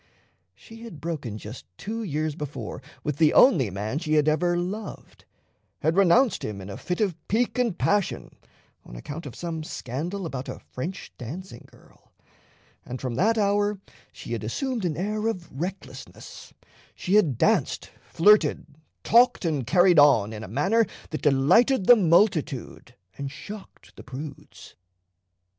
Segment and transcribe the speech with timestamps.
[0.55, 5.25] She had broken just two years before with the only man she had ever loved,
[5.81, 8.31] had renounced him in a fit of pique and passion
[8.83, 12.11] on account of some scandal about a French dancing girl;
[12.83, 13.79] and from that hour
[14.11, 16.51] she had assumed an air of recklessness:
[16.95, 18.65] she had danced, flirted,
[19.03, 24.73] talked, and carried on in a manner that delighted the multitude and shocked the prudes.